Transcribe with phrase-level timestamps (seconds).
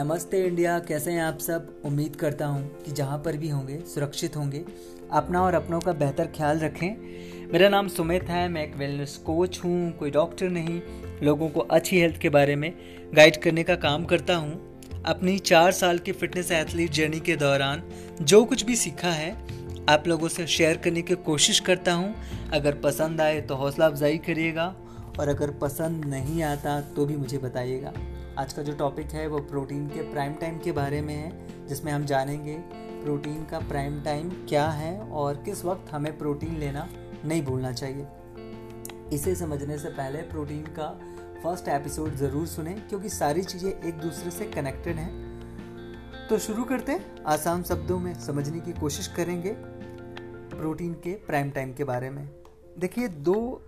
[0.00, 1.66] नमस्ते इंडिया, कैसे हैं आप सब?
[1.84, 4.64] उम्मीद करता हूँ कि जहाँ पर भी होंगे, सुरक्षित होंगे।
[5.12, 9.60] अपना और अपनों का बेहतर ख्याल रखें। मेरा नाम सुमित है, मैं एक वेलनेस कोच
[9.64, 10.80] हूँ, कोई डॉक्टर नहीं।
[11.22, 12.72] लोगों को अच्छी हेल्थ के बारे में
[13.14, 17.82] गाइड करने का काम करता हूँ। अपनी चार साल की फिटनेस एथलीट जर्नी के दौरान
[18.22, 19.32] जो कुछ भी सीखा है,
[19.88, 22.14] आप लोगों से शेयर करने की कोशिश करता हूँ।
[22.52, 24.74] अगर पसंद आए तो हौसला अफजाई करिएगा
[25.18, 27.92] और अगर पसंद नहीं आता तो भी मुझे बताइएगा।
[28.38, 31.90] आज का जो टॉपिक है, वो प्रोटीन के प्राइम टाइम के बारे में है, जिसमें
[31.92, 32.54] हम जानेंगे
[33.02, 36.88] प्रोटीन का प्राइम टाइम क्या है और किस वक्त हमें प्रोटीन लेना
[37.24, 38.06] नहीं भूलना चाहिए।
[39.12, 40.88] इसे समझने से पहले प्रोटीन का
[41.42, 46.92] फ़र्स्ट एपिसोड ज़रूर सुने, क्योंकि सारी चीज़ें एक दूसरे से कनेक्टेड हैं। तो शुरू करते
[46.92, 49.54] हैं आसान शब्दों में, समझने की कोशिश करेंगे
[50.50, 52.28] प्रोटीन के प्राइम टाइम के बारे में।
[52.78, 53.62] देखिए, दो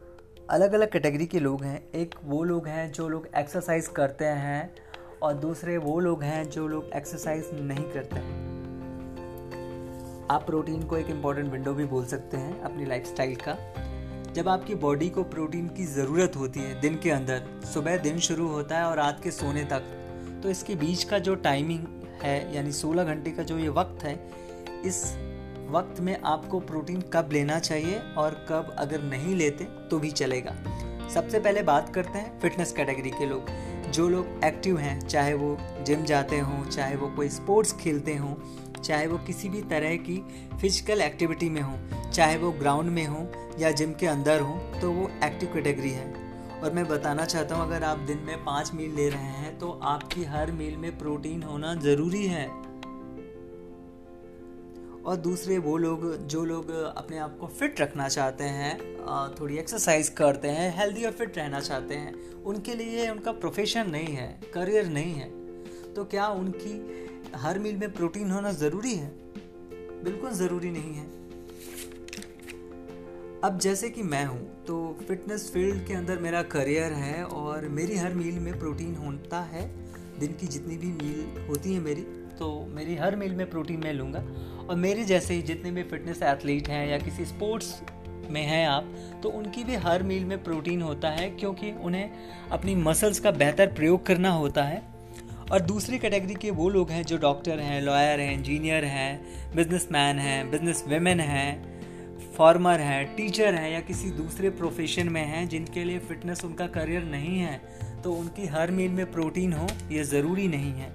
[0.51, 4.74] अलग अलग कैटेगरी के लोग हैं। एक वो लोग हैं जो लोग एक्सरसाइज करते हैं
[5.23, 8.51] और दूसरे वो लोग हैं जो लोग एक्सरसाइज नहीं करते हैं।
[10.30, 13.57] आप प्रोटीन को एक इंपॉर्टेंट विंडो भी बोल सकते हैं अपनी लाइफस्टाइल का।
[14.32, 18.48] जब आपकी बॉडी को प्रोटीन की ज़रूरत होती है दिन के अंदर, सुबह दिन शुरू
[18.48, 19.82] होता है और रात के सोने तक
[20.43, 21.87] तो इसके बीच का जो टाइमिंग
[22.23, 24.15] है, यानी 16 घंटे का जो ये वक्त है,
[24.85, 25.02] इस
[25.73, 30.54] वक्त में आपको प्रोटीन कब लेना चाहिए और कब अगर नहीं लेते तो भी चलेगा।
[31.09, 33.51] सबसे पहले बात करते हैं फिटनेस कैटेगरी के लोग।
[33.92, 35.56] जो लोग एक्टिव हैं, चाहे वो
[35.87, 38.34] जिम जाते हों, चाहे वो कोई स्पोर्ट्स खेलते हों,
[38.76, 40.16] चाहे वो किसी भी तरह की
[40.52, 43.26] फ़िज़िकल एक्टिविटी में हों, चाहे वो ग्राउंड में हों
[43.60, 46.10] या जिम के अंदर हों तो वो एक्टिव कैटेगरी है।
[46.60, 49.70] और मैं बताना चाहता हूँ, अगर आप दिन में पाँच मील ले रहे हैं तो
[49.84, 52.46] आपकी हर मील में प्रोटीन होना ज़रूरी है।
[55.02, 58.78] और दूसरे वो लोग, जो लोग अपने आप को फिट रखना चाहते हैं
[59.40, 64.14] थोड़ी एक्सरसाइज करते हैं हेल्दी और फिट रहना चाहते हैं, उनके लिए उनका प्रोफेशन नहीं
[64.14, 65.30] है करियर नहीं है।
[65.94, 66.75] तो क्या उनकी
[67.36, 69.10] हर मील में प्रोटीन होना ज़रूरी है?
[70.04, 71.06] बिल्कुल ज़रूरी नहीं है।
[73.44, 74.74] अब जैसे कि मैं हूँ तो
[75.08, 79.66] फिटनेस फ़ील्ड के अंदर मेरा करियर है और मेरी हर मील में प्रोटीन होता है,
[80.18, 82.02] दिन की जितनी भी मील होती है मेरी।
[82.42, 84.19] तो मेरी हर मील में प्रोटीन मैं लूँगा।
[84.62, 87.82] और मेरे जैसे ही जितने भी फिटनेस एथलीट हैं या किसी स्पोर्ट्स
[88.30, 88.86] में हैं आप
[89.22, 93.66] तो उनकी भी हर मील में प्रोटीन होता है क्योंकि उन्हें अपनी मसल्स का बेहतर
[93.72, 94.82] प्रयोग करना होता है।
[95.53, 100.19] और दूसरी कैटेगरी के वो लोग हैं जो डॉक्टर हैं, लॉयर हैं, इंजीनियर हैं, बिजनेसमैन
[100.19, 105.84] हैं बिज़नेस वेमेन हैं, फार्मर हैं, टीचर हैं या किसी दूसरे प्रोफेशन में हैं जिनके
[105.84, 107.60] लिए फिटनेस उनका करियर नहीं है
[108.03, 110.91] तो उनकी हर मील में प्रोटीन हो, ये ज़रूरी नहीं है।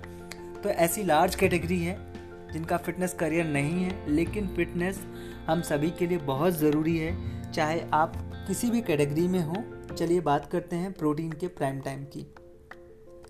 [0.64, 2.14] तो ऐसी लार्ज कैटेगरी है,
[2.54, 5.00] जिनका फिटनेस करियर नहीं है, लेकिन फिटनेस
[5.48, 8.14] हम सभी के लिए बहुत ज़रूरी है। चाहे आप
[8.48, 9.56] किसी भी कैटेगरी में हो,
[9.96, 12.34] चलिए बात करते हैं प्रोटीन के प्राइम टाइम की।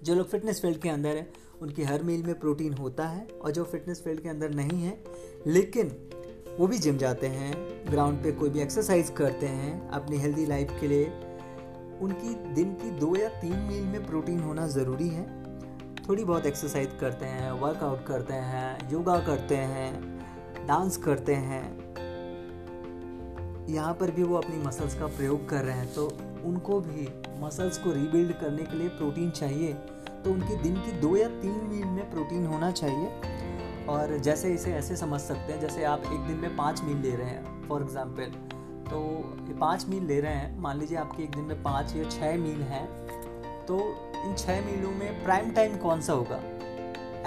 [0.03, 3.51] जो लोग फिटनेस फ़ील्ड के अंदर है, उनकी हर मील में प्रोटीन होता है, और
[3.51, 5.03] जो फिटनेस फ़ील्ड के अंदर नहीं है,
[5.47, 5.91] लेकिन
[6.59, 7.53] वो भी जिम जाते हैं
[7.91, 11.05] ग्राउंड पे कोई भी एक्सरसाइज करते हैं, अपनी हेल्दी लाइफ के लिए,
[12.01, 15.36] उनकी दिन की दो या तीन मील में प्रोटीन होना ज़रूरी है।
[16.09, 21.63] थोड़ी बहुत एक्सरसाइज करते हैं वर्कआउट करते हैं योगा करते हैं डांस करते हैं।
[23.69, 26.05] यहाँ पर भी वो अपनी मसल्स का प्रयोग कर रहे हैं तो
[26.45, 27.07] उनको भी
[27.41, 31.59] मसल्स को रीबिल्ड करने के लिए प्रोटीन चाहिए। तो उनकी दिन की दो या तीन
[31.65, 36.27] मील में प्रोटीन होना चाहिए। और जैसे इसे ऐसे समझ सकते हैं, जैसे आप एक
[36.27, 38.31] दिन में पाँच मील ले रहे हैं फॉर एग्ज़ाम्पल
[38.89, 38.99] तो
[39.59, 42.61] पाँच मील ले रहे हैं, मान लीजिए आपके एक दिन में पाँच या छः मील
[42.63, 42.85] हैं
[43.65, 43.77] तो
[44.19, 46.39] इन छः मीलों में प्राइम टाइम कौन सा होगा?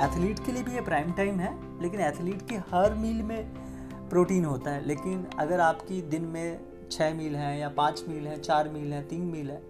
[0.01, 1.53] एथलीट के लिए भी ये प्राइम टाइम है,
[1.83, 7.15] लेकिन एथलीट की हर मील में प्रोटीन होता है। लेकिन अगर आपकी दिन में छः
[7.15, 9.63] मील है या पाँच मील हैं, चार मील हैं, तीन मील है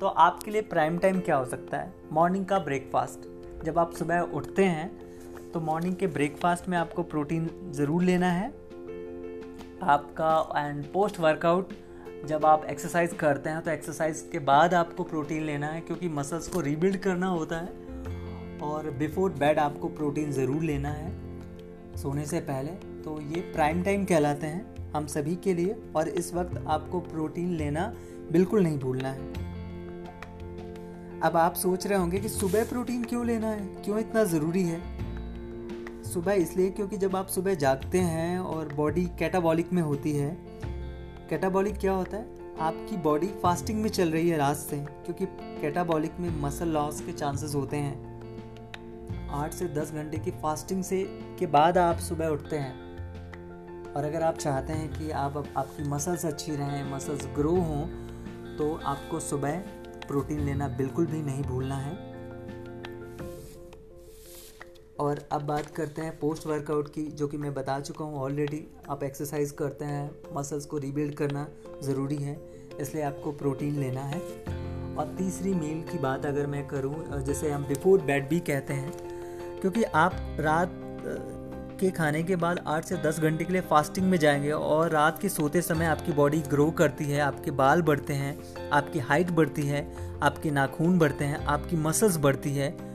[0.00, 1.92] तो आपके लिए प्राइम टाइम क्या हो सकता है?
[2.12, 7.48] मॉर्निंग का ब्रेकफास्ट जब आप सुबह उठते हैं तो मॉर्निंग के ब्रेकफास्ट में आपको प्रोटीन
[7.74, 8.48] ज़रूर लेना है।
[9.84, 11.72] आपका एंड पोस्ट वर्कआउट
[12.24, 16.48] जब आप एक्सरसाइज करते हैं तो एक्सरसाइज के बाद आपको प्रोटीन लेना है, क्योंकि मसल्स
[16.48, 17.68] को रीबिल्ड करना होता है,
[18.62, 21.10] और बिफोर बेड आपको प्रोटीन ज़रूर लेना है,
[21.96, 22.70] सोने से पहले।
[23.02, 27.54] तो ये प्राइम टाइम कहलाते हैं हम सभी के लिए, और इस वक्त आपको प्रोटीन
[27.56, 27.92] लेना
[28.32, 29.44] बिल्कुल नहीं भूलना है।
[31.20, 33.66] अब आप सोच रहे होंगे कि सुबह प्रोटीन क्यों लेना है?
[33.84, 34.80] क्यों इतना ज़रूरी है?
[36.04, 40.55] सुबह इसलिए क्योंकि जब आप सुबह जागते हैं, और बॉडी कैटाबॉलिक में होती है
[41.30, 42.56] कैटाबॉलिक क्या होता है?
[42.60, 45.26] आपकी बॉडी फास्टिंग में चल रही है रात से, क्योंकि
[45.60, 51.02] कैटाबॉलिक में मसल लॉस के चांसेस होते हैं। आठ से दस घंटे की फास्टिंग से
[51.38, 52.74] के बाद आप सुबह उठते हैं।
[53.92, 57.86] और अगर आप चाहते हैं कि आप, आपकी मसल्स अच्छी रहें, मसल्स ग्रो हों
[58.56, 59.58] तो आपको सुबह
[60.08, 62.15] प्रोटीन लेना बिल्कुल भी नहीं भूलना है।
[65.00, 68.64] और अब बात करते हैं पोस्ट वर्कआउट की, जो कि मैं बता चुका हूँ ऑलरेडी
[68.90, 71.46] आप एक्सरसाइज करते हैं मसल्स को रीबिल्ड करना
[71.82, 72.38] ज़रूरी है,
[72.80, 74.20] इसलिए आपको प्रोटीन लेना है।
[74.96, 78.92] और तीसरी मील की बात अगर मैं करूँ जैसे हम बिफोर बेड भी कहते हैं,
[79.60, 80.82] क्योंकि आप रात
[81.80, 85.18] के खाने के बाद आठ से दस घंटे के लिए फास्टिंग में जाएँगे और रात
[85.20, 89.62] के सोते समय आपकी बॉडी ग्रो करती है, आपके बाल बढ़ते हैं, आपकी हाइट बढ़ती
[89.62, 89.86] है,
[90.22, 92.85] आपके नाखून बढ़ते हैं, आपकी मसल्स बढ़ती है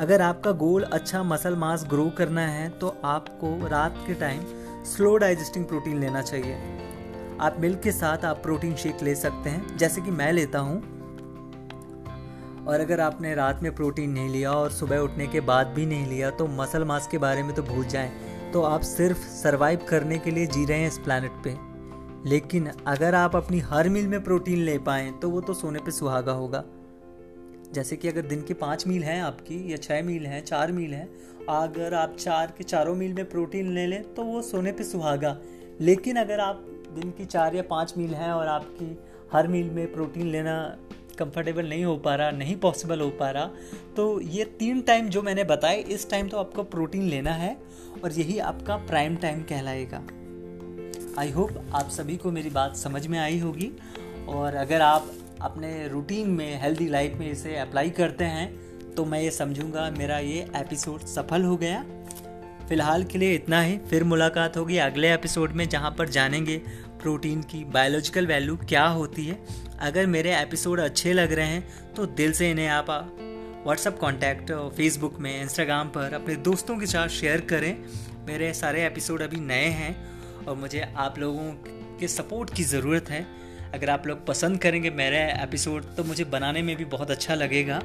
[0.00, 4.42] अगर आपका गोल अच्छा मसल मास ग्रो करना है तो आपको रात के टाइम
[4.84, 6.56] स्लो डाइजेस्टिंग प्रोटीन लेना चाहिए।
[7.40, 10.76] आप मिल्क के साथ आप प्रोटीन शेक ले सकते हैं, जैसे कि मैं लेता हूँ।
[12.66, 16.06] और अगर आपने रात में प्रोटीन नहीं लिया और सुबह उठने के बाद भी नहीं
[16.06, 18.10] लिया तो मसल मास के बारे में तो भूल जाएँ।
[18.52, 21.56] तो आप सिर्फ़ सरवाइव करने के लिए जी रहे हैं इस प्लानट पे।
[22.28, 25.90] लेकिन अगर आप अपनी हर मील में प्रोटीन ले पाएँ तो वो तो सोने पे
[25.90, 26.64] सुहागा होगा।
[27.74, 30.94] जैसे कि अगर दिन के पाँच मील हैं आपकी, या छः मील हैं, चार मील
[30.94, 31.08] हैं,
[31.50, 35.36] अगर आप चार के चारों मील में प्रोटीन ले लें तो वो सोने पे सुहागा।
[35.80, 36.64] लेकिन अगर आप
[36.94, 38.98] दिन की चार या पाँच मील हैं और आपकी
[39.32, 40.56] हर मील में प्रोटीन लेना
[41.18, 43.50] कंफर्टेबल नहीं हो पा रहा, नहीं पॉसिबल हो पा रहा
[43.96, 47.56] तो ये तीन टाइम जो मैंने बताए, इस टाइम तो आपको प्रोटीन लेना है
[48.04, 50.02] और यही आपका प्राइम टाइम कहलाएगा।
[51.18, 53.70] आई होप आप सभी को मेरी बात समझ में आई होगी
[54.28, 55.10] और अगर आप
[55.42, 60.18] अपने रूटीन में हेल्दी लाइफ में इसे अप्लाई करते हैं तो मैं ये समझूँगा, मेरा
[60.18, 61.84] ये एपिसोड सफल हो गया।
[62.68, 66.56] फ़िलहाल के लिए इतना ही, फिर मुलाकात होगी अगले एपिसोड में, जहाँ पर जानेंगे
[67.02, 69.38] प्रोटीन की बायोलॉजिकल वैल्यू क्या होती है।
[69.80, 72.90] अगर मेरे एपिसोड अच्छे लग रहे हैं तो दिल से इन्हें आप
[73.64, 77.76] व्हाट्सअप कॉन्टैक्ट फेसबुक में इंस्टाग्राम पर अपने दोस्तों के साथ शेयर करें।
[78.26, 79.96] मेरे सारे एपिसोड अभी नए हैं,
[80.46, 81.50] और मुझे आप लोगों
[82.00, 83.26] के सपोर्ट की ज़रूरत है।
[83.74, 87.76] अगर आप लोग पसंद करेंगे मेरा एपिसोड तो मुझे बनाने में भी बहुत अच्छा लगेगा।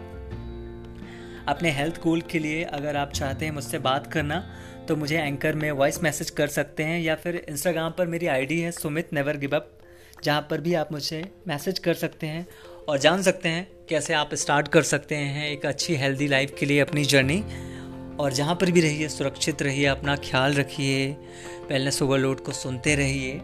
[1.48, 4.44] अपने हेल्थ गोल के लिए अगर आप चाहते हैं मुझसे बात करना
[4.88, 8.60] तो मुझे एंकर में वॉइस मैसेज कर सकते हैं, या फिर इंस्टाग्राम पर मेरी आईडी
[8.60, 9.72] है सुमित नेवर गिव अप,
[10.24, 12.46] जहाँ पर भी आप मुझे मैसेज कर सकते हैं
[12.90, 16.66] और जान सकते हैं कैसे आप स्टार्ट कर सकते हैं एक अच्छी, हेल्दी लाइफ के
[16.66, 17.44] लिए अपनी जर्नी।
[18.20, 21.10] और जहाँ पर भी रहिए, सुरक्षित रहिए, अपना ख्याल रखिए
[21.70, 23.40] वेलनेस ओवरलोड को सुनते रहिए।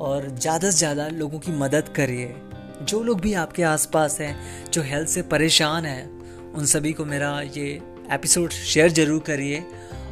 [0.00, 2.34] और ज़्यादा से ज़्यादा लोगों की मदद करिए।
[2.82, 7.40] जो लोग भी आपके आसपास हैं, जो हेल्थ से परेशान हैं, उन सभी को मेरा
[7.56, 7.80] ये
[8.12, 9.60] एपिसोड शेयर ज़रूर करिए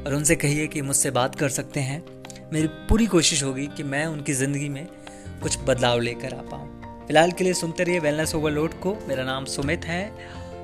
[0.07, 2.03] और उनसे कहिए कि मुझसे बात कर सकते हैं।
[2.53, 4.87] मेरी पूरी कोशिश होगी कि मैं उनकी ज़िंदगी में
[5.43, 9.45] कुछ बदलाव लेकर आ पाऊँ। फ़िलहाल के लिए सुनते रहिए वेलनेस ओवरलोड को। मेरा नाम
[9.45, 10.13] सुमित है।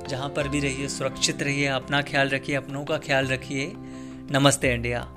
[0.08, 3.72] जहाँ पर भी रहिए, सुरक्षित रहिए, अपना ख्याल रखिए, अपनों का ख्याल रखिए।
[4.32, 5.08] नमस्ते, इंडिया।